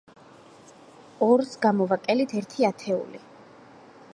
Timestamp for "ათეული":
2.71-3.23